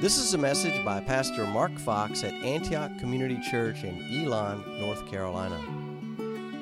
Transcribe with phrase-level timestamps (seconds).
[0.00, 5.04] This is a message by Pastor Mark Fox at Antioch Community Church in Elon, North
[5.10, 5.58] Carolina.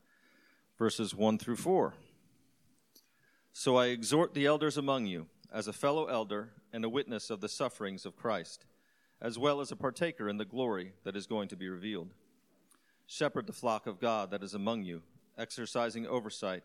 [0.79, 1.93] verses 1 through 4.
[3.53, 7.43] So I exhort the elders among you as a fellow elder and a witness of
[7.43, 8.65] the sufferings of Christ
[9.23, 12.15] as well as a partaker in the glory that is going to be revealed.
[13.07, 15.03] Shepherd the flock of God that is among you,
[15.37, 16.65] exercising oversight,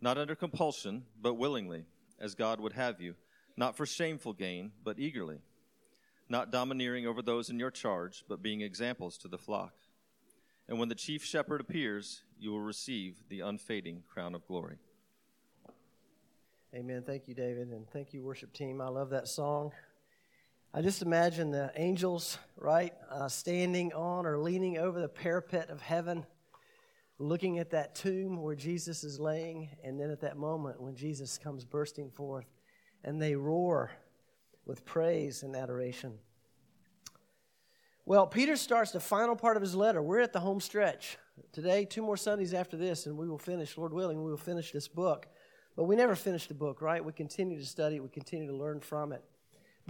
[0.00, 1.84] not under compulsion, but willingly,
[2.18, 3.14] as God would have you,
[3.56, 5.38] not for shameful gain, but eagerly,
[6.28, 9.74] not domineering over those in your charge, but being examples to the flock.
[10.68, 14.78] And when the chief shepherd appears, you will receive the unfading crown of glory.
[16.74, 17.02] Amen.
[17.04, 18.80] Thank you, David, and thank you, worship team.
[18.80, 19.72] I love that song.
[20.72, 25.80] I just imagine the angels, right, uh, standing on or leaning over the parapet of
[25.80, 26.24] heaven,
[27.18, 31.38] looking at that tomb where Jesus is laying, and then at that moment when Jesus
[31.38, 32.46] comes bursting forth,
[33.02, 33.90] and they roar
[34.64, 36.12] with praise and adoration.
[38.06, 40.00] Well, Peter starts the final part of his letter.
[40.00, 41.18] We're at the home stretch.
[41.50, 44.70] Today, two more Sundays after this, and we will finish, Lord willing, we will finish
[44.70, 45.26] this book.
[45.74, 47.04] But we never finish the book, right?
[47.04, 49.24] We continue to study, we continue to learn from it.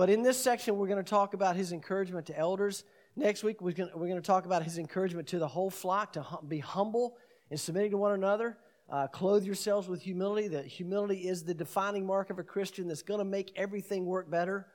[0.01, 2.85] But in this section, we're going to talk about his encouragement to elders.
[3.17, 6.59] Next week, we're going, to, talk about his encouragement to the whole flock to be
[6.59, 7.19] humble
[7.51, 8.57] and submitting to one another.
[8.89, 10.49] Uh, clothe yourselves with humility.
[10.49, 14.31] That humility is the defining mark of a Christian that's going to make everything work
[14.31, 14.69] better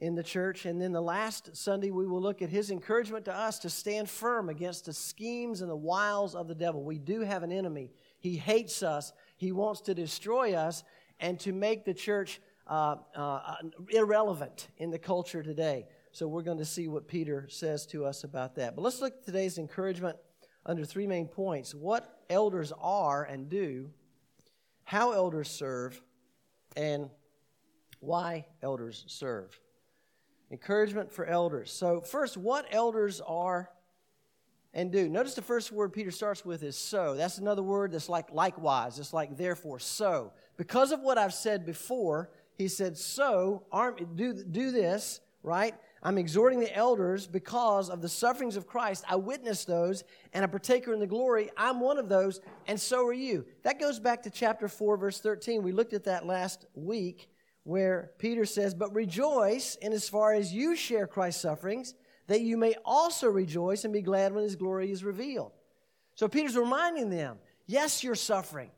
[0.00, 0.66] in the church.
[0.66, 4.10] And then the last Sunday, we will look at his encouragement to us to stand
[4.10, 6.82] firm against the schemes and the wiles of the devil.
[6.82, 7.92] We do have an enemy.
[8.18, 10.82] He hates us, he wants to destroy us,
[11.20, 12.40] and to make the church
[12.72, 13.54] uh, uh,
[13.90, 15.84] irrelevant in the culture today.
[16.10, 18.74] So we're going to see what Peter says to us about that.
[18.74, 20.16] But let's look at today's encouragement
[20.64, 23.90] under three main points what elders are and do,
[24.84, 26.00] how elders serve,
[26.74, 27.10] and
[28.00, 29.60] why elders serve.
[30.50, 31.70] Encouragement for elders.
[31.70, 33.68] So, first, what elders are
[34.72, 35.10] and do.
[35.10, 37.14] Notice the first word Peter starts with is so.
[37.16, 38.98] That's another word that's like likewise.
[38.98, 39.78] It's like therefore.
[39.78, 42.30] So, because of what I've said before,
[42.62, 43.64] he said, So,
[44.14, 45.74] do, do this, right?
[46.02, 49.04] I'm exhorting the elders because of the sufferings of Christ.
[49.08, 50.02] I witnessed those
[50.32, 51.50] and a partaker in the glory.
[51.56, 53.44] I'm one of those, and so are you.
[53.62, 55.62] That goes back to chapter 4, verse 13.
[55.62, 57.28] We looked at that last week
[57.64, 61.94] where Peter says, But rejoice in as far as you share Christ's sufferings,
[62.26, 65.52] that you may also rejoice and be glad when his glory is revealed.
[66.14, 68.70] So Peter's reminding them, Yes, you're suffering.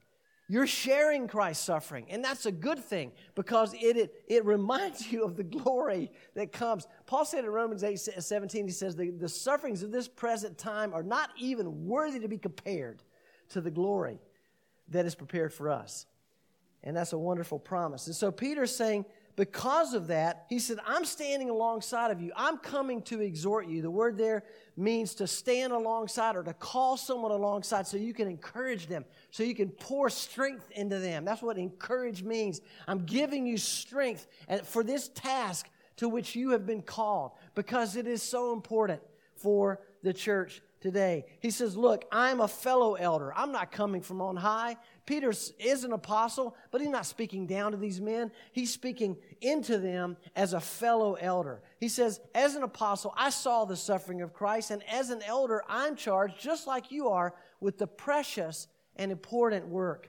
[0.47, 5.25] You're sharing Christ's suffering, and that's a good thing because it, it, it reminds you
[5.25, 6.87] of the glory that comes.
[7.07, 10.93] Paul said in Romans 8 17, he says, the, the sufferings of this present time
[10.93, 13.03] are not even worthy to be compared
[13.51, 14.21] to the glory
[14.89, 16.07] that is prepared for us.
[16.83, 18.07] And that's a wonderful promise.
[18.07, 19.07] And so Peter's saying,
[19.37, 22.33] because of that, he said, I'm standing alongside of you.
[22.37, 23.83] I'm coming to exhort you.
[23.83, 24.45] The word there
[24.77, 29.43] means to stand alongside or to call someone alongside so you can encourage them, so
[29.43, 31.25] you can pour strength into them.
[31.25, 32.61] That's what encourage means.
[32.87, 34.27] I'm giving you strength
[34.65, 39.01] for this task to which you have been called because it is so important
[39.37, 41.25] for the church today.
[41.41, 43.33] He says, Look, I'm a fellow elder.
[43.35, 44.77] I'm not coming from on high.
[45.07, 48.31] Peter is an apostle, but he's not speaking down to these men.
[48.53, 51.63] He's speaking into them as a fellow elder.
[51.79, 55.63] He says, As an apostle, I saw the suffering of Christ, and as an elder,
[55.69, 58.67] I'm charged, just like you are, with the precious
[58.97, 60.09] and important work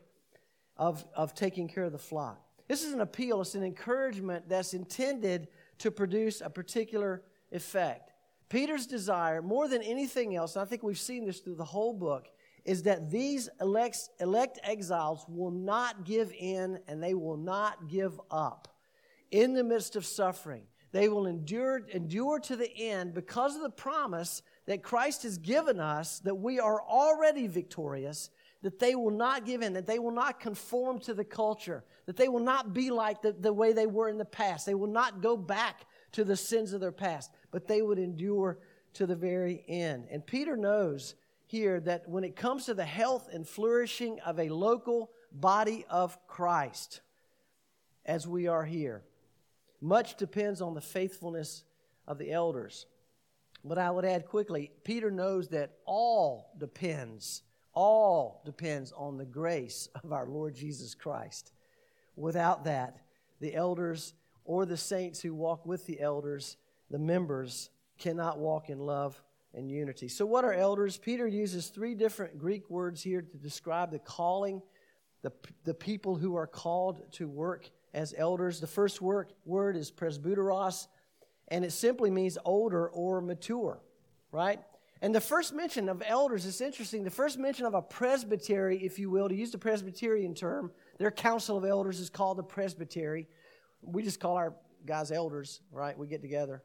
[0.78, 2.42] of, of taking care of the flock.
[2.68, 8.12] This is an appeal, it's an encouragement that's intended to produce a particular effect.
[8.50, 11.94] Peter's desire, more than anything else, and I think we've seen this through the whole
[11.94, 12.28] book,
[12.66, 18.20] is that these elect, elect exiles will not give in and they will not give
[18.32, 18.68] up
[19.32, 20.64] in the midst of suffering.
[20.92, 25.80] They will endure, endure to the end because of the promise that Christ has given
[25.80, 28.30] us that we are already victorious,
[28.64, 32.16] that they will not give in, that they will not conform to the culture, that
[32.16, 34.66] they will not be like the, the way they were in the past.
[34.66, 38.60] They will not go back to the sins of their past, but they would endure
[38.94, 40.08] to the very end.
[40.10, 41.16] And Peter knows
[41.48, 46.18] here that when it comes to the health and flourishing of a local body of
[46.28, 47.02] Christ,
[48.06, 49.04] as we are here,
[49.82, 51.64] much depends on the faithfulness
[52.08, 52.86] of the elders.
[53.64, 57.42] But I would add quickly, Peter knows that all depends,
[57.74, 61.52] all depends on the grace of our Lord Jesus Christ.
[62.16, 62.98] Without that,
[63.40, 64.14] the elders
[64.46, 66.58] or the saints who walk with the elders,
[66.90, 69.22] the members, cannot walk in love
[69.56, 70.08] and unity.
[70.08, 70.98] So, what are elders?
[70.98, 74.62] Peter uses three different Greek words here to describe the calling,
[75.24, 75.32] the,
[75.64, 78.60] the people who are called to work as elders.
[78.60, 80.88] The first work, word is presbyteros,
[81.48, 83.80] and it simply means older or mature,
[84.32, 84.60] right?
[85.02, 87.04] And the first mention of elders is interesting.
[87.04, 91.12] The first mention of a presbytery, if you will, to use the Presbyterian term, their
[91.12, 93.28] council of elders is called the presbytery.
[93.82, 94.56] We just call our
[94.86, 95.98] guys elders, right?
[95.98, 96.64] We get together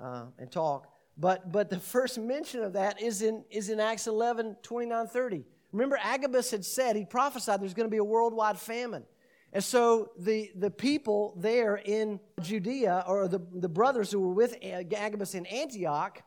[0.00, 0.91] uh, and talk.
[1.16, 5.44] But, but the first mention of that is in, is in Acts 11, 29, 30.
[5.72, 9.04] Remember, Agabus had said, he prophesied there's going to be a worldwide famine.
[9.52, 14.56] And so the, the people there in Judea, or the, the brothers who were with
[14.62, 16.22] Agabus in Antioch,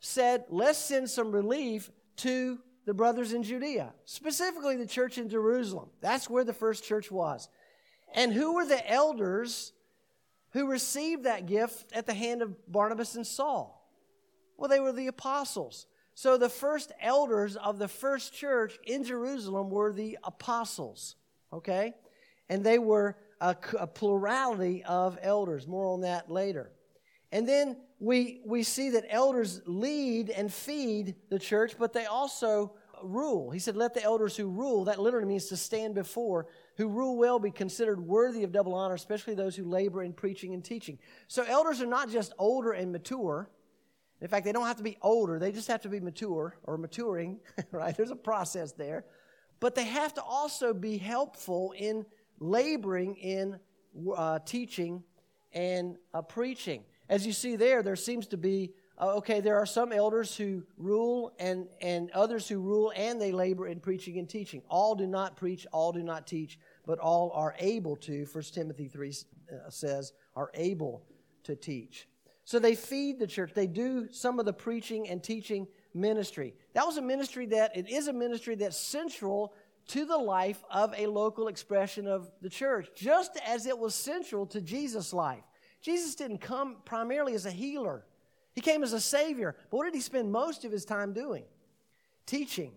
[0.00, 5.88] said, let's send some relief to the brothers in Judea, specifically the church in Jerusalem.
[6.00, 7.48] That's where the first church was.
[8.14, 9.72] And who were the elders
[10.50, 13.75] who received that gift at the hand of Barnabas and Saul?
[14.56, 15.86] Well, they were the apostles.
[16.14, 21.16] So the first elders of the first church in Jerusalem were the apostles,
[21.52, 21.94] okay?
[22.48, 25.66] And they were a, a, plurality of elders.
[25.66, 26.70] More on that later.
[27.32, 32.72] And then we, we see that elders lead and feed the church, but they also
[33.02, 33.50] rule.
[33.50, 37.16] He said, Let the elders who rule, that literally means to stand before, who rule
[37.16, 40.98] well be considered worthy of double honor, especially those who labor in preaching and teaching.
[41.28, 43.50] So elders are not just older and mature,
[44.20, 46.78] in fact, they don't have to be older, they just have to be mature or
[46.78, 47.38] maturing,
[47.70, 47.96] right?
[47.96, 49.04] There's a process there.
[49.60, 52.04] But they have to also be helpful in
[52.38, 53.58] laboring in
[54.14, 55.02] uh, teaching
[55.52, 56.84] and uh, preaching.
[57.08, 60.62] As you see there, there seems to be uh, okay, there are some elders who
[60.78, 64.62] rule and, and others who rule and they labor in preaching and teaching.
[64.70, 68.88] All do not preach, all do not teach, but all are able to, 1 Timothy
[68.88, 71.02] 3 uh, says, are able
[71.44, 72.08] to teach.
[72.46, 73.50] So they feed the church.
[73.54, 76.54] They do some of the preaching and teaching ministry.
[76.74, 79.52] That was a ministry that, it is a ministry that's central
[79.88, 84.46] to the life of a local expression of the church, just as it was central
[84.46, 85.42] to Jesus' life.
[85.82, 88.04] Jesus didn't come primarily as a healer,
[88.54, 89.56] he came as a savior.
[89.70, 91.44] But what did he spend most of his time doing?
[92.26, 92.72] Teaching,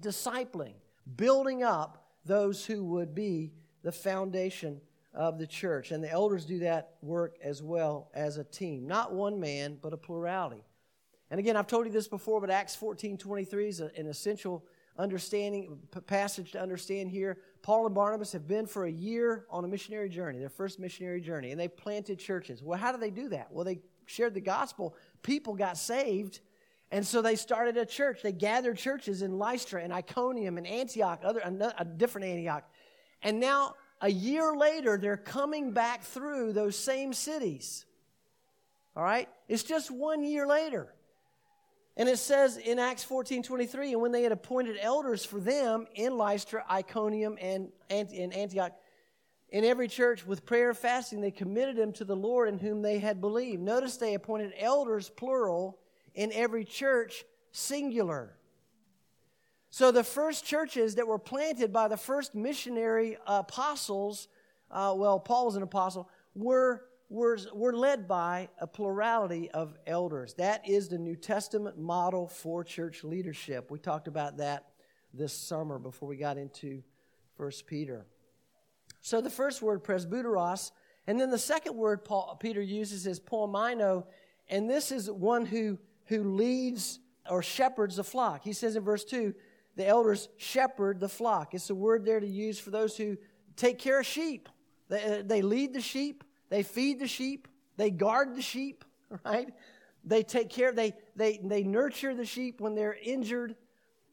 [0.00, 0.74] discipling,
[1.16, 4.80] building up those who would be the foundation
[5.14, 5.90] of the church.
[5.90, 8.86] And the elders do that work as well as a team.
[8.86, 10.64] Not one man, but a plurality.
[11.30, 14.64] And again, I've told you this before, but Acts 14 23 is an essential
[14.98, 17.38] understanding passage to understand here.
[17.62, 21.20] Paul and Barnabas have been for a year on a missionary journey, their first missionary
[21.20, 22.62] journey, and they planted churches.
[22.62, 23.48] Well, how do they do that?
[23.50, 24.94] Well, they shared the gospel.
[25.22, 26.40] People got saved,
[26.90, 28.20] and so they started a church.
[28.22, 32.64] They gathered churches in Lystra and Iconium and Antioch, other a different Antioch.
[33.22, 37.86] And now a year later, they're coming back through those same cities.
[38.96, 39.28] All right?
[39.48, 40.92] It's just one year later.
[41.96, 45.86] And it says in Acts 14 23, and when they had appointed elders for them
[45.94, 48.72] in Lystra, Iconium, and, and Antioch,
[49.50, 52.82] in every church with prayer and fasting, they committed them to the Lord in whom
[52.82, 53.62] they had believed.
[53.62, 55.78] Notice they appointed elders, plural,
[56.14, 58.34] in every church, singular.
[59.72, 64.28] So the first churches that were planted by the first missionary apostles,
[64.70, 70.34] uh, well, Paul was an apostle, were, were, were led by a plurality of elders.
[70.34, 73.70] That is the New Testament model for church leadership.
[73.70, 74.66] We talked about that
[75.14, 76.82] this summer before we got into
[77.38, 78.04] 1 Peter.
[79.00, 80.72] So the first word, presbyteros,
[81.06, 84.04] and then the second word Paul, Peter uses is poimaino,
[84.50, 86.98] and this is one who, who leads
[87.30, 88.44] or shepherds the flock.
[88.44, 89.34] He says in verse 2,
[89.76, 91.54] the elders shepherd the flock.
[91.54, 93.16] It's a word there to use for those who
[93.56, 94.48] take care of sheep.
[94.88, 98.84] They, uh, they lead the sheep, they feed the sheep, they guard the sheep,
[99.24, 99.48] right?
[100.04, 103.56] They take care, they, they, they nurture the sheep when they're injured.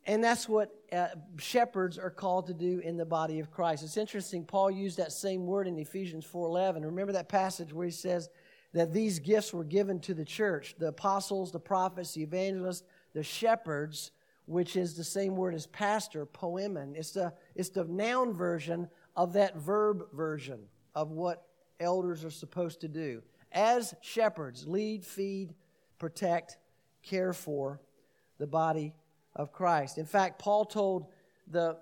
[0.05, 3.83] And that's what uh, shepherds are called to do in the body of Christ.
[3.83, 6.85] It's interesting, Paul used that same word in Ephesians 4.11.
[6.85, 8.29] Remember that passage where he says
[8.73, 13.23] that these gifts were given to the church, the apostles, the prophets, the evangelists, the
[13.23, 14.11] shepherds,
[14.49, 16.95] which is the same word as pastor, poimen.
[16.95, 20.61] It's the, it's the noun version of that verb version
[20.95, 21.45] of what
[21.79, 23.21] elders are supposed to do.
[23.51, 25.53] As shepherds, lead, feed,
[25.99, 26.57] protect,
[27.03, 27.79] care for
[28.39, 28.95] the body
[29.35, 29.99] of Christ.
[29.99, 31.05] In fact, Paul told
[31.51, 31.77] the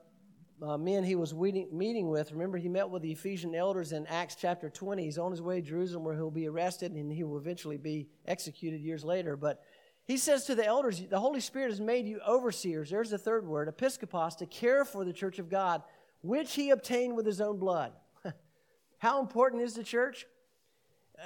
[0.61, 4.35] uh, men he was meeting with, remember, he met with the Ephesian elders in Acts
[4.35, 5.05] chapter 20.
[5.05, 8.09] He's on his way to Jerusalem where he'll be arrested and he will eventually be
[8.25, 9.37] executed years later.
[9.37, 9.61] But
[10.07, 12.89] he says to the elders, The Holy Spirit has made you overseers.
[12.89, 15.83] There's the third word, episkopos, to care for the church of God,
[16.21, 17.91] which he obtained with his own blood.
[18.99, 20.25] How important is the church?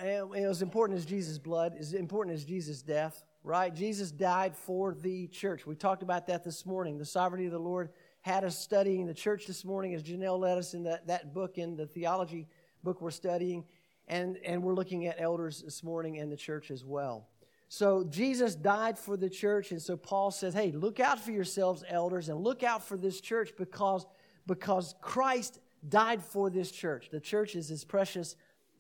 [0.04, 3.74] Was important as Jesus' blood, as important as Jesus' death, right?
[3.74, 5.68] Jesus died for the church.
[5.68, 6.98] We talked about that this morning.
[6.98, 7.90] The sovereignty of the Lord
[8.22, 11.58] had us studying the church this morning as Janelle led us in that, that book,
[11.60, 12.48] in the theology
[12.84, 13.64] book we're studying.
[14.08, 17.28] And, and we're looking at elders this morning and the church as well.
[17.74, 21.86] So Jesus died for the church, and so Paul says, "Hey, look out for yourselves,
[21.88, 24.06] elders, and look out for this church because
[24.46, 27.08] because Christ died for this church.
[27.12, 28.36] The church is as precious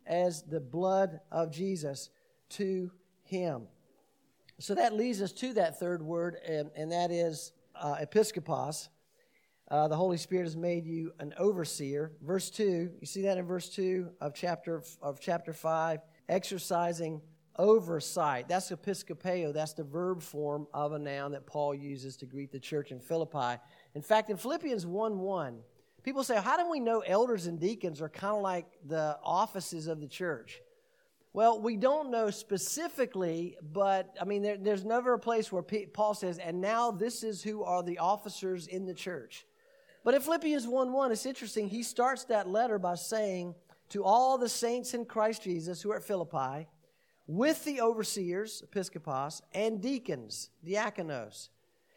[0.05, 2.09] as the blood of Jesus
[2.49, 2.91] to
[3.23, 3.69] Him."
[4.59, 8.89] So that leads us to that third word, and, and that is uh, episkopos.
[9.69, 12.11] Uh, the Holy Spirit has made you an overseer.
[12.21, 17.21] Verse two, you see that in verse two of chapter of chapter five, exercising
[17.61, 18.49] oversight.
[18.49, 19.53] That's episkopeo.
[19.53, 22.99] That's the verb form of a noun that Paul uses to greet the church in
[22.99, 23.61] Philippi.
[23.93, 25.59] In fact, in Philippians 1 1,
[26.03, 29.85] people say, How do we know elders and deacons are kind of like the offices
[29.85, 30.59] of the church?
[31.33, 35.85] Well, we don't know specifically, but I mean, there, there's never a place where P-
[35.85, 39.45] Paul says, and now this is who are the officers in the church.
[40.03, 41.69] But in Philippians 1 1, it's interesting.
[41.69, 43.53] He starts that letter by saying,
[43.89, 46.67] To all the saints in Christ Jesus who are at Philippi,
[47.27, 51.49] with the overseers, episkopos, and deacons, diakonos.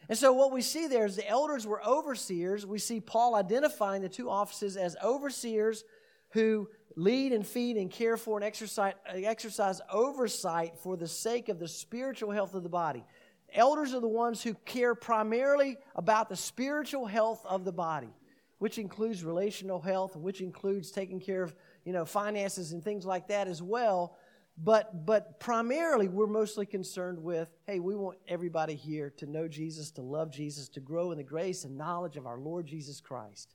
[0.09, 2.67] And so what we see there is the elders were overseers.
[2.67, 5.85] We see Paul identifying the two offices as overseers
[6.31, 11.59] who lead and feed and care for and exercise, exercise oversight for the sake of
[11.59, 13.05] the spiritual health of the body.
[13.53, 18.13] Elders are the ones who care primarily about the spiritual health of the body,
[18.59, 21.55] which includes relational health, which includes taking care of
[21.85, 24.17] you know finances and things like that as well.
[24.57, 29.91] But, but primarily, we're mostly concerned with hey, we want everybody here to know Jesus,
[29.93, 33.55] to love Jesus, to grow in the grace and knowledge of our Lord Jesus Christ.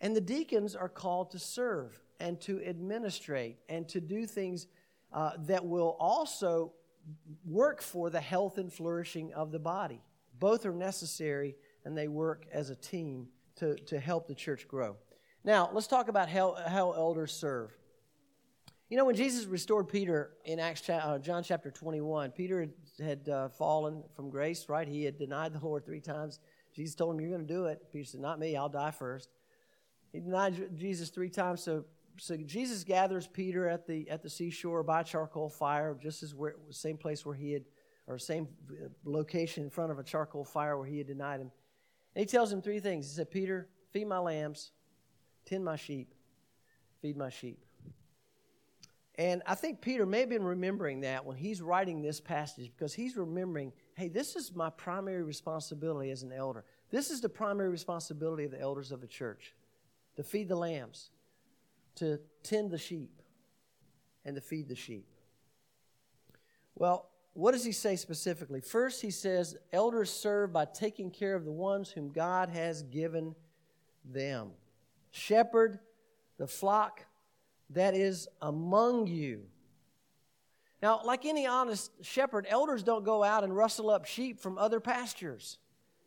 [0.00, 4.66] And the deacons are called to serve and to administrate and to do things
[5.12, 6.72] uh, that will also
[7.44, 10.02] work for the health and flourishing of the body.
[10.38, 14.96] Both are necessary and they work as a team to, to help the church grow.
[15.44, 17.76] Now, let's talk about how, how elders serve.
[18.92, 22.68] You know, when Jesus restored Peter in Acts, uh, John chapter 21, Peter
[23.02, 24.86] had uh, fallen from grace, right?
[24.86, 26.40] He had denied the Lord three times.
[26.76, 27.90] Jesus told him, You're going to do it.
[27.90, 29.30] Peter said, Not me, I'll die first.
[30.12, 31.62] He denied Jesus three times.
[31.62, 31.86] So,
[32.18, 36.56] so Jesus gathers Peter at the, at the seashore by charcoal fire, just as where,
[36.68, 37.64] same place where he had,
[38.06, 41.50] or same uh, location in front of a charcoal fire where he had denied him.
[42.14, 43.08] And he tells him three things.
[43.08, 44.72] He said, Peter, feed my lambs,
[45.46, 46.12] tend my sheep,
[47.00, 47.58] feed my sheep.
[49.22, 52.92] And I think Peter may have been remembering that when he's writing this passage because
[52.92, 56.64] he's remembering, hey, this is my primary responsibility as an elder.
[56.90, 59.54] This is the primary responsibility of the elders of the church
[60.16, 61.10] to feed the lambs,
[61.94, 63.22] to tend the sheep,
[64.24, 65.06] and to feed the sheep.
[66.74, 68.60] Well, what does he say specifically?
[68.60, 73.36] First, he says, elders serve by taking care of the ones whom God has given
[74.04, 74.50] them.
[75.12, 75.78] Shepherd
[76.38, 77.02] the flock
[77.74, 79.42] that is among you.
[80.82, 84.80] Now, like any honest shepherd, elders don't go out and rustle up sheep from other
[84.80, 85.58] pastures.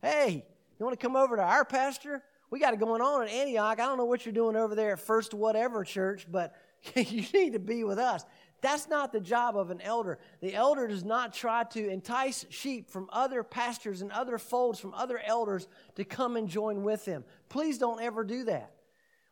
[0.02, 0.46] Hey,
[0.78, 2.22] you want to come over to our pasture?
[2.50, 3.80] We got it going on at Antioch.
[3.80, 6.56] I don't know what you're doing over there at First Whatever Church, but
[6.96, 8.26] you need to be with us.
[8.62, 10.18] That's not the job of an elder.
[10.42, 14.94] The elder does not try to entice sheep from other pastures and other folds from
[14.94, 17.24] other elders to come and join with them.
[17.48, 18.72] Please don't ever do that.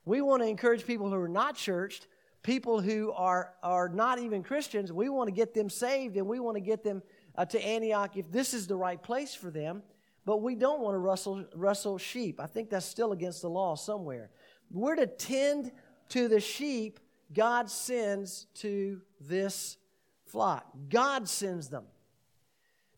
[0.06, 2.08] We want to encourage people who are not churched
[2.44, 6.40] people who are, are not even Christians, we want to get them saved and we
[6.40, 7.02] want to get them
[7.36, 9.82] uh, to Antioch if this is the right place for them.
[10.26, 12.40] But we don't want to rustle, rustle sheep.
[12.40, 14.30] I think that's still against the law somewhere.
[14.72, 15.72] We're to tend
[16.10, 17.00] to the sheep
[17.34, 19.78] God sends to this
[20.26, 20.66] flock.
[20.90, 21.86] God sends them.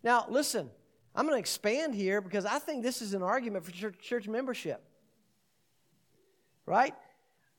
[0.04, 0.70] Now, listen,
[1.16, 4.28] I'm going to expand here because I think this is an argument for church, church
[4.28, 4.84] membership.
[6.66, 6.94] Right?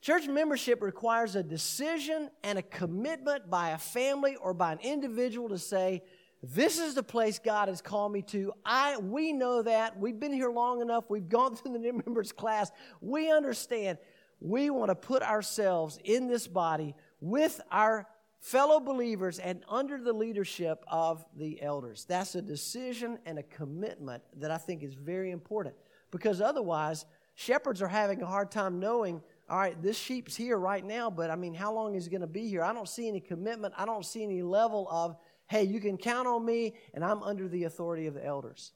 [0.07, 5.49] Church membership requires a decision and a commitment by a family or by an individual
[5.49, 6.01] to say,
[6.45, 8.53] this is the place God has called me to.
[8.65, 9.99] I we know that.
[9.99, 11.07] We've been here long enough.
[11.11, 12.71] We've gone through the new members class.
[13.01, 13.99] We understand.
[14.39, 18.07] We want to put ourselves in this body with our
[18.39, 22.07] fellow believers and under the leadership of the elders.
[22.09, 25.75] That's a decision and a commitment that I think is very important
[26.13, 30.85] because otherwise shepherds are having a hard time knowing all right, this sheep's here right
[30.85, 32.63] now, but I mean, how long is it going to be here?
[32.63, 33.75] I don't see any commitment.
[33.77, 37.47] I don't see any level of, hey, you can count on me, and I'm under
[37.47, 38.73] the authority of the elders.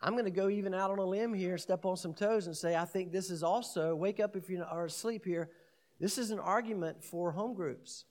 [0.00, 2.56] I'm going to go even out on a limb here, step on some toes, and
[2.56, 5.50] say, I think this is also, wake up if you are asleep here.
[5.98, 8.04] This is an argument for home groups.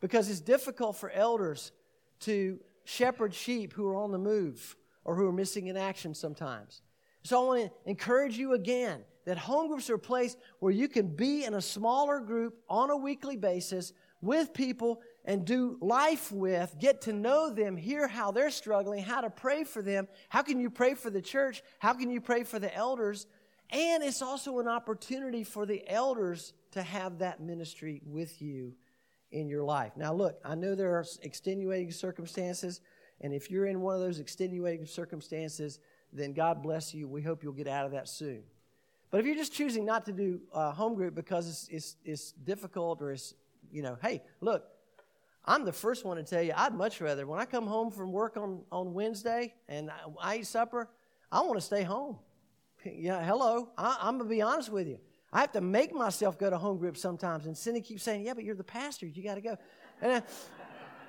[0.00, 1.72] Because it's difficult for elders
[2.20, 6.82] to shepherd sheep who are on the move or who are missing in action sometimes.
[7.22, 10.88] So I want to encourage you again that home groups are a place where you
[10.88, 16.32] can be in a smaller group on a weekly basis with people and do life
[16.32, 20.08] with, get to know them, hear how they're struggling, how to pray for them.
[20.28, 21.62] How can you pray for the church?
[21.78, 23.26] How can you pray for the elders?
[23.70, 28.74] And it's also an opportunity for the elders to have that ministry with you
[29.30, 29.92] in your life.
[29.96, 32.80] Now, look, I know there are extenuating circumstances,
[33.20, 35.78] and if you're in one of those extenuating circumstances,
[36.12, 37.06] then God bless you.
[37.06, 38.42] We hope you'll get out of that soon.
[39.10, 42.32] But if you're just choosing not to do a home group because it's, it's, it's
[42.32, 43.34] difficult or it's,
[43.72, 44.64] you know, hey, look,
[45.44, 48.12] I'm the first one to tell you I'd much rather, when I come home from
[48.12, 50.88] work on, on Wednesday and I, I eat supper,
[51.32, 52.18] I want to stay home.
[52.84, 53.70] Yeah, hello.
[53.76, 54.98] I, I'm going to be honest with you.
[55.32, 57.46] I have to make myself go to home groups sometimes.
[57.46, 59.06] And Cindy keeps saying, Yeah, but you're the pastor.
[59.06, 59.56] You got to go.
[60.00, 60.22] And I,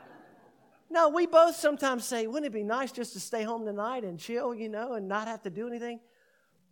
[0.89, 4.20] no, we both sometimes say, Wouldn't it be nice just to stay home tonight and
[4.20, 6.00] chill, you know, and not have to do anything?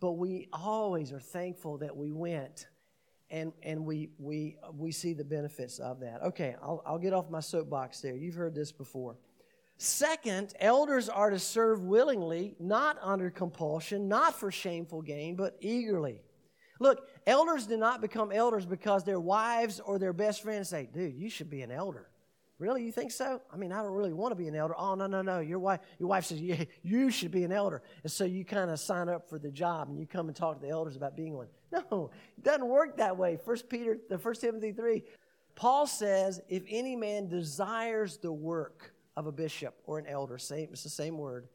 [0.00, 2.66] But we always are thankful that we went
[3.30, 6.22] and, and we, we, we see the benefits of that.
[6.22, 8.16] Okay, I'll, I'll get off my soapbox there.
[8.16, 9.16] You've heard this before.
[9.78, 16.22] Second, elders are to serve willingly, not under compulsion, not for shameful gain, but eagerly.
[16.80, 21.14] Look, elders do not become elders because their wives or their best friends say, dude,
[21.14, 22.09] you should be an elder.
[22.60, 23.40] Really, you think so?
[23.50, 24.74] I mean, I don't really want to be an elder.
[24.76, 25.40] Oh, no, no, no.
[25.40, 27.82] Your wife, your wife says, yeah, you should be an elder.
[28.02, 30.60] And so you kind of sign up for the job and you come and talk
[30.60, 31.48] to the elders about being one.
[31.90, 33.38] No, it doesn't work that way.
[33.42, 35.04] First Peter, the First Timothy 3,
[35.54, 40.68] Paul says, if any man desires the work of a bishop or an elder, same,
[40.72, 41.48] it's the same word,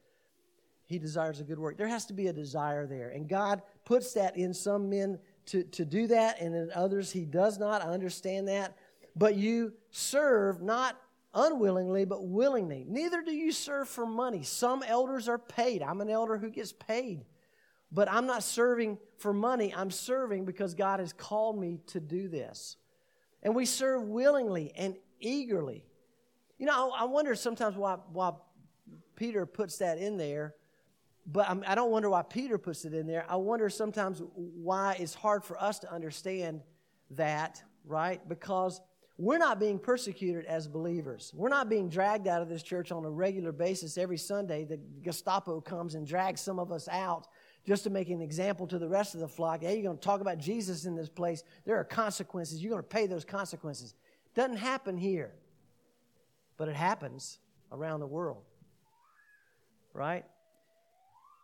[0.87, 1.77] he desires a good work.
[1.77, 3.09] There has to be a desire there.
[3.09, 7.25] And God puts that in some men to, to do that, and in others he
[7.25, 7.83] does not.
[7.83, 8.75] I understand that
[9.15, 10.99] but you serve not
[11.33, 12.85] unwillingly, but willingly.
[12.87, 14.43] Neither do you serve for money.
[14.43, 15.81] Some elders are paid.
[15.81, 17.25] I'm an elder who gets paid.
[17.91, 19.73] But I'm not serving for money.
[19.75, 22.77] I'm serving because God has called me to do this.
[23.43, 25.85] And we serve willingly and eagerly.
[26.57, 28.31] You know, I wonder sometimes why, why
[29.15, 30.55] Peter puts that in there,
[31.25, 33.25] but I do not wonder why Peter puts it in there.
[33.29, 36.61] I wonder sometimes why it's hard for us to understand
[37.11, 38.27] that, right?
[38.27, 38.79] Because
[39.17, 41.31] we're not being persecuted as believers.
[41.33, 44.65] We're not being dragged out of this church on a regular basis every Sunday.
[44.65, 47.27] The Gestapo comes and drags some of us out
[47.65, 49.61] just to make an example to the rest of the flock.
[49.61, 51.43] Hey, you're going to talk about Jesus in this place.
[51.65, 52.61] There are consequences.
[52.61, 53.95] You're going to pay those consequences.
[54.35, 55.33] Doesn't happen here,
[56.57, 57.39] but it happens
[57.71, 58.43] around the world.
[59.93, 60.25] Right?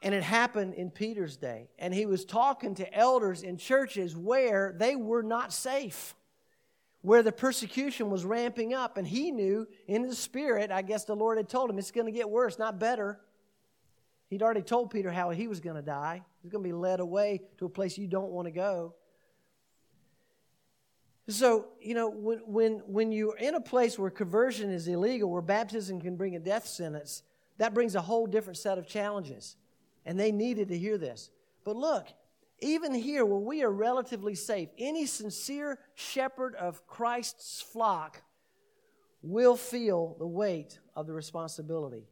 [0.03, 1.69] And it happened in Peter's day.
[1.79, 6.15] And he was talking to elders in churches where they were not safe
[7.01, 11.15] where the persecution was ramping up, and he knew in his spirit, I guess the
[11.15, 13.19] Lord had told him, it's going to get worse, not better.
[14.29, 16.21] He'd already told Peter how he was going to die.
[16.41, 18.95] He's going to be led away to a place you don't want to go.
[21.27, 25.41] So, you know, when, when, when you're in a place where conversion is illegal, where
[25.41, 27.23] baptism can bring a death sentence,
[27.57, 29.55] that brings a whole different set of challenges.
[30.05, 31.29] And they needed to hear this.
[31.63, 32.07] But look,
[32.61, 38.21] even here, where we are relatively safe, any sincere shepherd of Christ's flock
[39.23, 42.07] will feel the weight of the responsibility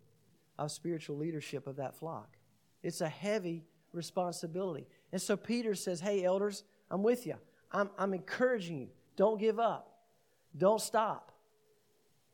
[0.58, 2.38] of spiritual leadership of that flock.
[2.84, 4.88] It's a heavy responsibility.
[5.12, 7.36] And so Peter says, Hey, elders, I'm with you.
[7.72, 8.90] I'm, I'm encouraging you.
[9.16, 10.00] Don't give up.
[10.58, 11.32] Don't stop.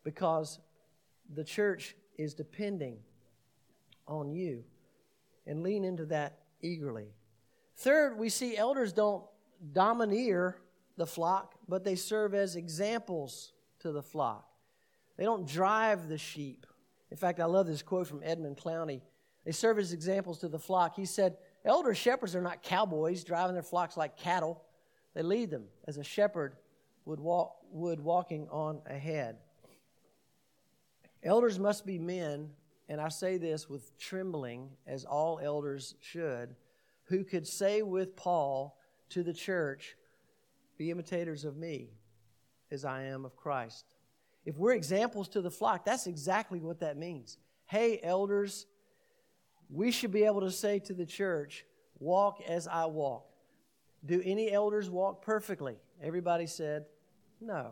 [0.04, 0.60] Because
[1.34, 3.00] the church is depending
[4.08, 4.64] on you.
[5.48, 7.08] And lean into that eagerly.
[7.78, 9.24] Third, we see elders don't
[9.74, 10.58] domineer
[10.98, 14.48] the flock, but they serve as examples to the flock.
[15.18, 16.66] They don't drive the sheep.
[17.12, 19.02] In fact, I love this quote from Edmund Clowney.
[19.46, 20.96] They serve as examples to the flock.
[20.96, 24.64] He said, Elder shepherds are not cowboys driving their flocks like cattle.
[25.14, 26.56] They lead them as a shepherd
[27.06, 29.38] would, walk, would walking on ahead.
[31.24, 32.52] Elders must be men,
[32.90, 36.56] and I say this with trembling, as all elders should,
[37.06, 38.78] who could say with Paul
[39.10, 39.96] to the church,
[40.78, 41.90] Be imitators of me
[42.72, 43.86] as I am of Christ.
[44.46, 47.38] If we're examples to the flock, that's exactly what that means.
[47.66, 48.68] Hey, elders,
[49.70, 51.66] we should be able to say to the church,
[52.00, 53.26] Walk as I walk.
[54.06, 55.78] Do any elders walk perfectly?
[56.04, 56.86] Everybody said,
[57.40, 57.72] No,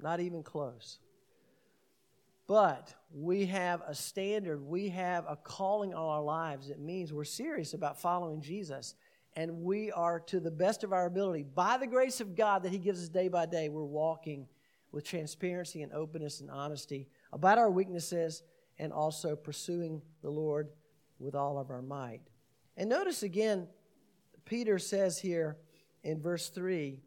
[0.00, 1.00] not even close.
[2.46, 6.70] But we have a standard, we have a calling on our lives.
[6.70, 8.94] It means we're serious about following Jesus.
[9.38, 12.72] and we are, to the best of our ability, by the grace of God that
[12.72, 14.48] He gives us day by day, we're walking
[14.92, 18.42] with transparency and openness and honesty about our weaknesses
[18.78, 20.70] and also pursuing the Lord
[21.18, 22.22] with all of our might.
[22.78, 23.68] And notice again,
[24.46, 25.58] Peter says here
[26.02, 27.00] in verse 3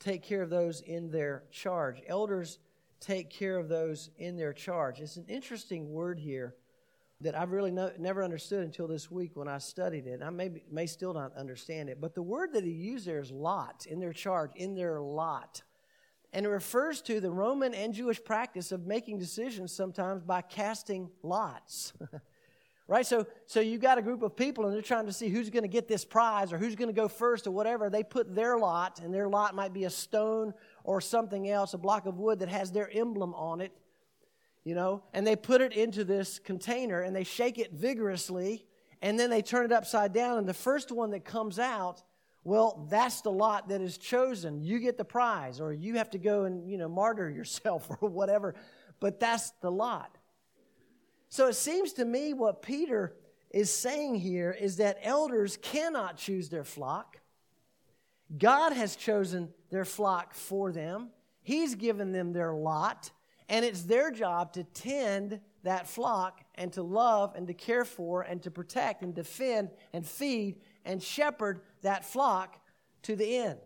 [0.00, 2.02] take care of those in their charge.
[2.08, 2.58] Elders
[3.04, 5.00] take care of those in their charge.
[5.00, 6.54] It's an interesting word here
[7.20, 10.20] that I've really no, never understood until this week when I studied it.
[10.22, 13.30] I may, may still not understand it, but the word that he used there is
[13.30, 15.62] lot, in their charge, in their lot.
[16.32, 21.10] And it refers to the Roman and Jewish practice of making decisions sometimes by casting
[21.22, 21.92] lots.
[22.88, 23.06] right?
[23.06, 25.62] So, so you got a group of people and they're trying to see who's going
[25.62, 27.88] to get this prize or who's going to go first or whatever.
[27.88, 30.52] They put their lot, and their lot might be a stone
[30.84, 33.72] or something else, a block of wood that has their emblem on it
[34.64, 38.64] you know, and they put it into this container and they shake it vigorously
[39.02, 42.02] and then they turn it upside down and the first one that comes out,
[42.44, 44.62] well, that's the lot that is chosen.
[44.62, 48.08] You get the prize or you have to go and, you know, martyr yourself or
[48.08, 48.54] whatever,
[49.00, 50.16] but that's the lot.
[51.28, 53.14] So it seems to me what Peter
[53.50, 57.18] is saying here is that elders cannot choose their flock.
[58.38, 61.10] God has chosen their flock for them.
[61.42, 63.10] He's given them their lot.
[63.48, 68.22] And it's their job to tend that flock and to love and to care for
[68.22, 72.58] and to protect and defend and feed and shepherd that flock
[73.02, 73.58] to the end.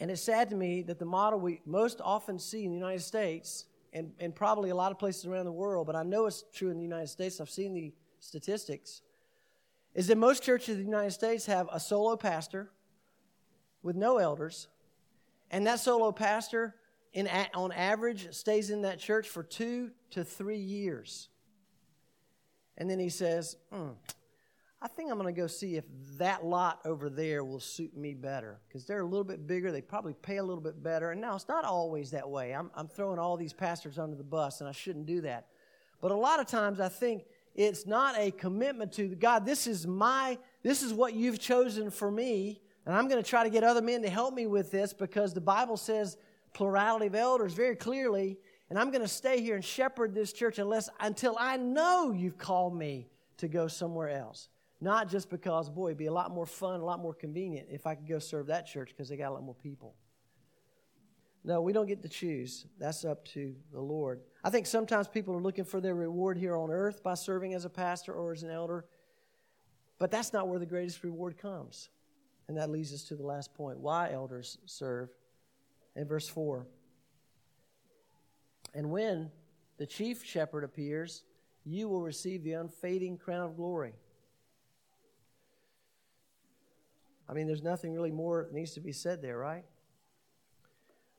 [0.00, 3.02] And it's sad to me that the model we most often see in the United
[3.02, 6.44] States, and, and probably a lot of places around the world, but I know it's
[6.52, 9.02] true in the United States, I've seen the statistics,
[9.94, 12.70] is that most churches in the United States have a solo pastor
[13.82, 14.68] with no elders,
[15.50, 16.74] and that solo pastor
[17.12, 21.28] in, on average, stays in that church for two to three years.
[22.76, 23.94] And then he says, mm,
[24.80, 25.84] I think I'm going to go see if
[26.18, 29.72] that lot over there will suit me better because they're a little bit bigger.
[29.72, 31.10] They probably pay a little bit better.
[31.10, 32.54] And now it's not always that way.
[32.54, 35.48] I'm, I'm throwing all these pastors under the bus, and I shouldn't do that.
[36.00, 37.24] But a lot of times I think
[37.56, 42.08] it's not a commitment to God, this is my, this is what you've chosen for
[42.08, 42.60] me.
[42.88, 45.34] And I'm going to try to get other men to help me with this because
[45.34, 46.16] the Bible says
[46.54, 48.38] plurality of elders very clearly,
[48.70, 52.38] and I'm going to stay here and shepherd this church unless until I know you've
[52.38, 54.48] called me to go somewhere else.
[54.80, 57.86] Not just because, boy, it'd be a lot more fun, a lot more convenient if
[57.86, 59.94] I could go serve that church because they got a lot more people.
[61.44, 62.64] No, we don't get to choose.
[62.78, 64.22] That's up to the Lord.
[64.42, 67.66] I think sometimes people are looking for their reward here on earth by serving as
[67.66, 68.86] a pastor or as an elder,
[69.98, 71.90] but that's not where the greatest reward comes.
[72.48, 75.10] And that leads us to the last point why elders serve
[75.94, 76.66] in verse 4.
[78.74, 79.30] And when
[79.76, 81.24] the chief shepherd appears,
[81.64, 83.92] you will receive the unfading crown of glory.
[87.28, 89.64] I mean, there's nothing really more that needs to be said there, right?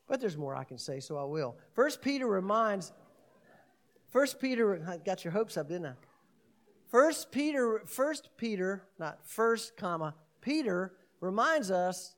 [0.08, 1.56] But there's more I can say, so I will.
[1.74, 2.92] First Peter reminds,
[4.08, 5.94] First Peter, I got your hopes up, didn't I?
[6.88, 12.16] First Peter, First Peter, not first comma, Peter reminds us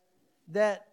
[0.50, 0.88] that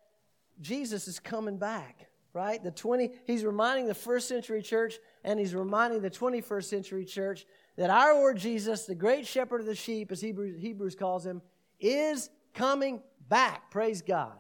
[0.61, 2.63] Jesus is coming back, right?
[2.63, 7.47] The 20 he's reminding the first century church and he's reminding the 21st century church
[7.77, 11.43] that our Lord Jesus, the great shepherd of the sheep as Hebrews, Hebrews calls him,
[11.79, 13.71] is coming back.
[13.71, 14.37] Praise God.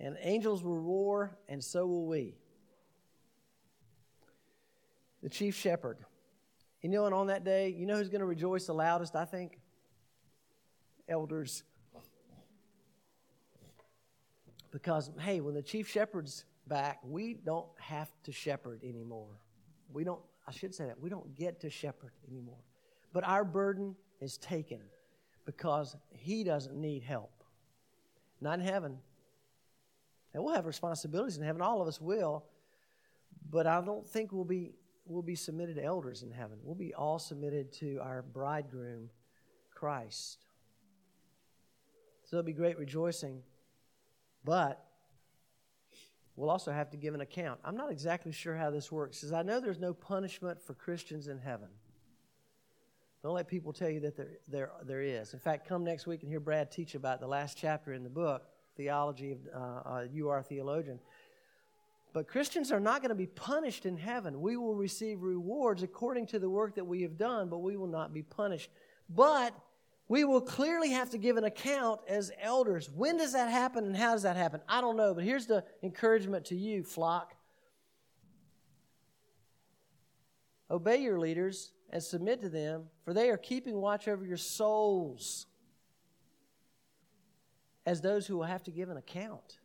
[0.00, 2.36] And angels will roar and so will we.
[5.22, 5.98] The chief shepherd.
[6.82, 9.24] You know, and on that day, you know who's going to rejoice the loudest, I
[9.24, 9.58] think?
[11.08, 11.64] Elders.
[14.78, 19.40] Because, hey, when the chief shepherd's back, we don't have to shepherd anymore.
[19.92, 22.62] We don't, I should say that, we don't get to shepherd anymore.
[23.12, 24.78] But our burden is taken
[25.46, 27.42] because he doesn't need help.
[28.40, 28.98] Not in heaven.
[30.32, 32.44] And we'll have responsibilities in heaven, all of us will,
[33.50, 36.58] but I don't think we'll be, we'll be submitted to elders in heaven.
[36.62, 39.10] We'll be all submitted to our bridegroom,
[39.74, 40.38] Christ.
[42.22, 43.42] So there'll be great rejoicing
[44.48, 44.82] but
[46.36, 47.60] we'll also have to give an account.
[47.66, 51.28] I'm not exactly sure how this works, because I know there's no punishment for Christians
[51.28, 51.68] in heaven.
[53.22, 55.34] Don't let people tell you that there, there, there is.
[55.34, 58.08] In fact, come next week and hear Brad teach about the last chapter in the
[58.08, 60.98] book, Theology of uh, uh, You Are a Theologian.
[62.14, 64.40] But Christians are not going to be punished in heaven.
[64.40, 67.86] We will receive rewards according to the work that we have done, but we will
[67.86, 68.70] not be punished.
[69.10, 69.54] But
[70.08, 72.90] we will clearly have to give an account as elders.
[72.90, 74.60] When does that happen and how does that happen?
[74.68, 77.34] I don't know, but here's the encouragement to you, flock.
[80.70, 85.46] Obey your leaders and submit to them, for they are keeping watch over your souls
[87.86, 89.58] as those who will have to give an account.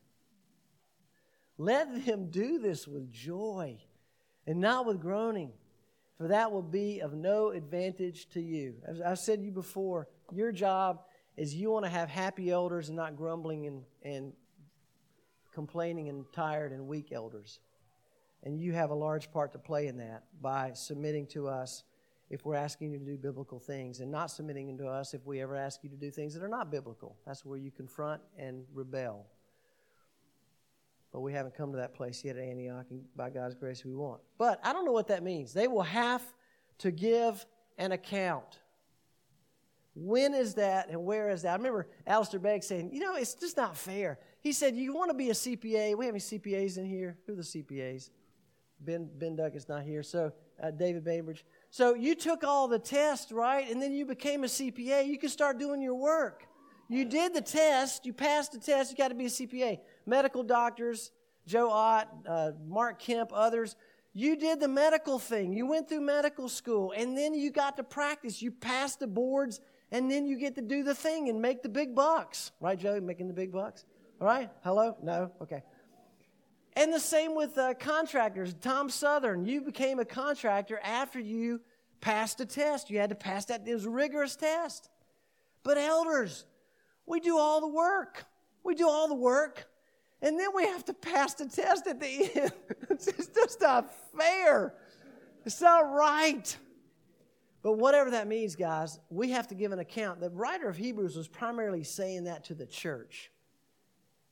[1.58, 3.78] Let them do this with joy
[4.48, 5.52] and not with groaning,
[6.18, 8.76] for that will be of no advantage to you.
[8.86, 11.02] As I've said to you before, your job
[11.38, 14.34] is you want to have happy elders and not grumbling and, and
[15.54, 17.60] complaining and tired and weak elders.
[18.44, 21.84] And you have a large part to play in that by submitting to us
[22.30, 25.42] if we're asking you to do biblical things and not submitting to us if we
[25.42, 27.16] ever ask you to do things that are not biblical.
[27.26, 29.28] That's where you confront and rebel.
[31.12, 33.94] But we haven't come to that place yet at Antioch, and by God's grace, we
[33.94, 34.20] won't.
[34.40, 35.54] But I don't know what that means.
[35.54, 36.24] They will have
[36.80, 37.46] to give
[37.78, 38.60] an account.
[39.96, 41.52] When is that and where is that?
[41.52, 44.20] I remember Alistair Begg saying, you know, it's just not fair.
[44.42, 45.96] He said, you want to be a CPA.
[45.96, 47.18] We have any CPAs in here?
[47.28, 48.10] Who are the CPAs?
[48.80, 50.04] Ben, ben Duckett's not here.
[50.04, 51.46] So uh, David Bainbridge.
[51.70, 53.70] So you took all the tests, right?
[53.70, 55.08] And then you became a CPA.
[55.08, 56.44] You can start doing your work.
[56.90, 58.06] You did the test.
[58.06, 58.92] You passed the test.
[58.92, 59.80] You got to be a CPA.
[60.06, 61.12] Medical doctors,
[61.48, 63.76] Joe Ott, uh, Mark Kemp, others.
[64.14, 65.54] You did the medical thing.
[65.54, 68.42] You went through medical school, and then you got to practice.
[68.42, 69.60] You passed the boards,
[69.94, 72.52] and then you get to do the thing and make the big bucks.
[72.60, 73.00] Right, Joe?
[73.00, 73.86] Making the big bucks?
[74.20, 74.50] All right?
[74.64, 74.98] Hello?
[75.04, 75.32] No?
[75.40, 75.62] Okay.
[76.76, 78.56] And the same with uh, contractors.
[78.56, 81.62] Tom Southern, you became a contractor after you
[82.02, 82.90] passed a test.
[82.90, 83.68] You had to pass that.
[83.68, 84.90] It was a rigorous test.
[85.62, 86.46] But elders,
[87.06, 88.26] we do all the work.
[88.64, 89.68] We do all the work.
[90.24, 92.52] And then we have to pass the test at the end.
[92.90, 94.74] it's just not fair.
[95.46, 96.58] It's not right.
[97.64, 100.20] But whatever that means, guys, we have to give an account.
[100.20, 103.32] The writer of Hebrews was primarily saying that to the church.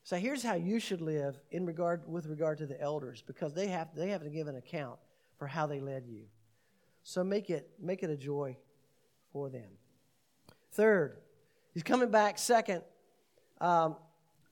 [0.04, 3.68] So here's how you should live in regard with regard to the elders, because they
[3.68, 5.00] have they have to give an account
[5.38, 6.24] for how they led you.
[7.04, 8.58] So make it make it a joy
[9.32, 9.70] for them.
[10.74, 11.18] Third,
[11.74, 12.38] he's coming back.
[12.38, 12.82] Second,
[13.62, 13.96] um,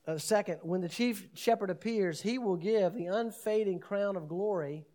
[0.06, 4.86] uh, second, when the chief shepherd appears, he will give the unfading crown of glory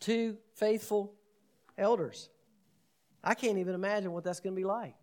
[0.00, 1.14] to faithful
[1.80, 2.28] elders.
[3.24, 4.94] I can't even imagine what that's going to be like.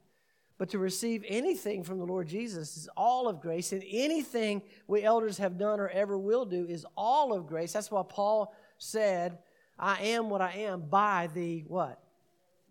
[0.58, 5.04] But to receive anything from the Lord Jesus is all of grace, and anything we
[5.04, 7.74] elders have done or ever will do is all of grace.
[7.74, 9.38] That's why Paul said,
[9.78, 12.02] I am what I am by the what?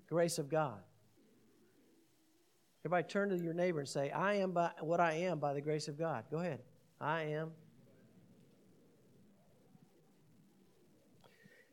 [0.09, 0.79] Grace of God.
[2.85, 5.61] Everybody turn to your neighbor and say, I am by what I am by the
[5.61, 6.25] grace of God.
[6.31, 6.61] Go ahead.
[7.01, 7.51] I am.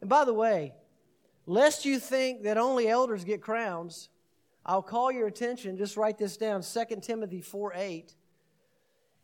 [0.01, 0.73] And by the way,
[1.45, 4.09] lest you think that only elders get crowns,
[4.65, 8.15] I'll call your attention, just write this down 2 Timothy 4 8.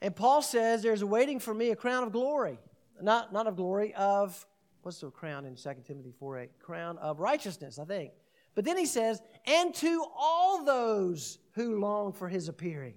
[0.01, 2.59] And Paul says, There's waiting for me a crown of glory.
[3.01, 4.45] Not, not of glory, of,
[4.81, 6.59] what's the crown in 2 Timothy 4 8?
[6.59, 8.11] Crown of righteousness, I think.
[8.55, 12.95] But then he says, And to all those who long for his appearing.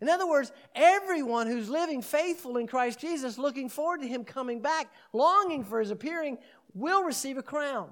[0.00, 4.60] In other words, everyone who's living faithful in Christ Jesus, looking forward to him coming
[4.60, 6.38] back, longing for his appearing,
[6.74, 7.88] will receive a crown.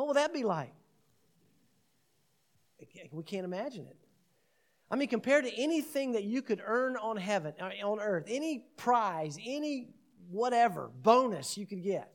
[0.00, 0.72] What will that be like?
[3.12, 3.98] We can't imagine it.
[4.90, 8.64] I mean, compared to anything that you could earn on heaven, uh, on earth, any
[8.78, 9.90] prize, any
[10.30, 12.14] whatever bonus you could get,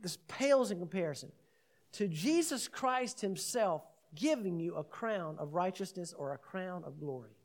[0.00, 1.30] this pales in comparison
[1.92, 3.84] to Jesus Christ Himself
[4.16, 7.36] giving you a crown of righteousness or a crown of glory.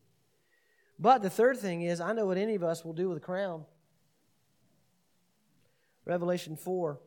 [0.98, 3.22] But the third thing is, I know what any of us will do with a
[3.22, 3.66] crown.
[6.06, 7.00] Revelation 4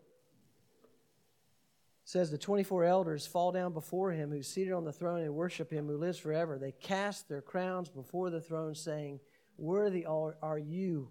[2.05, 5.71] says the 24 elders fall down before him who's seated on the throne and worship
[5.71, 6.59] him who lives forever.
[6.59, 9.21] They cast their crowns before the throne, saying,
[9.57, 11.09] Worthy are you,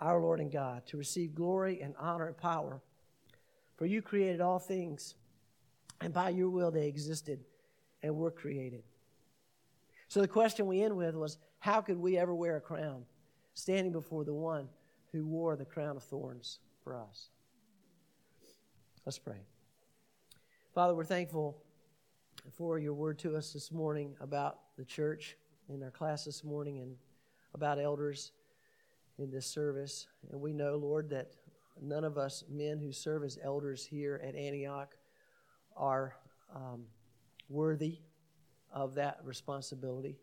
[0.00, 2.80] our Lord and God, to receive glory and honor and power.
[3.76, 5.14] For you created all things,
[6.00, 7.44] and by your will they existed
[8.02, 8.82] and were created.
[10.08, 13.04] So the question we end with was how could we ever wear a crown
[13.54, 14.68] standing before the one
[15.12, 17.28] who wore the crown of thorns for us?
[19.04, 19.42] Let's pray.
[20.78, 21.60] Father, we're thankful
[22.56, 25.36] for your word to us this morning about the church
[25.68, 26.94] in our class this morning and
[27.52, 28.30] about elders
[29.18, 30.06] in this service.
[30.30, 31.32] And we know, Lord, that
[31.82, 34.94] none of us men who serve as elders here at Antioch
[35.76, 36.14] are
[36.54, 36.84] um,
[37.48, 37.98] worthy
[38.72, 40.16] of that responsibility.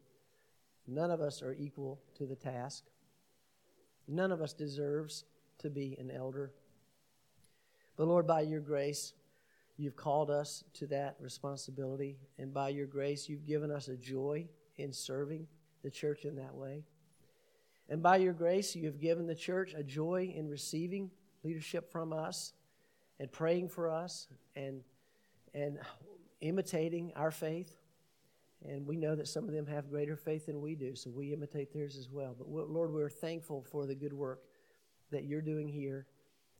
[0.87, 2.85] None of us are equal to the task.
[4.07, 5.25] None of us deserves
[5.57, 6.53] to be an elder.
[7.97, 9.11] But Lord, by your grace,
[9.77, 14.47] You've called us to that responsibility, and by your grace, you've given us a joy
[14.77, 15.47] in serving
[15.83, 16.83] the church in that way.
[17.89, 21.11] And by your grace, you have given the church a joy in receiving
[21.43, 22.53] leadership from us
[23.19, 24.81] and praying for us and,
[25.53, 25.77] and
[26.41, 27.75] imitating our faith.
[28.67, 31.33] And we know that some of them have greater faith than we do, so we
[31.33, 32.35] imitate theirs as well.
[32.35, 34.41] But Lord, we're thankful for the good work
[35.11, 36.07] that you're doing here.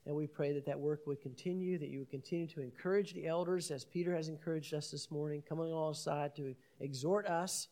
[0.06, 3.26] And we pray that that work would continue, that you would continue to encourage the
[3.26, 7.70] elders, as Peter has encouraged us this morning, coming alongside to exhort us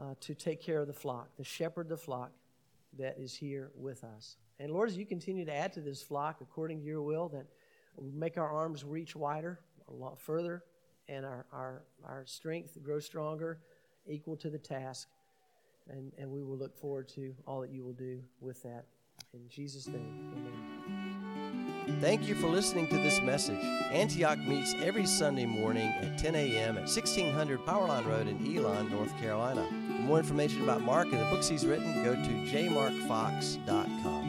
[0.00, 2.32] uh, to take care of the flock, to shepherd the flock
[2.98, 4.36] that is here with us.
[4.58, 7.46] And Lord, as you continue to add to this flock according to your will, that
[8.12, 10.64] make our arms reach wider, a lot further,
[11.08, 13.60] and our, our, our strength grow stronger,
[14.08, 15.08] equal to the task.
[15.88, 18.84] And, and we will look forward to all that you will do with that.
[19.32, 20.59] In Jesus' name, amen.
[21.98, 23.62] Thank you for listening to this message.
[23.90, 26.76] Antioch meets every Sunday morning at 10 a.m.
[26.76, 29.66] at 1600 Powerline Road in Elon, North Carolina.
[29.66, 34.19] For more information about Mark and the books he's written, go to jmarkfox.com.